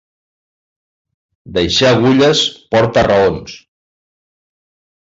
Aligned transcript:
Deixar 1.59 1.93
agulles 1.97 2.43
porta 2.75 3.07
raons. 3.11 3.57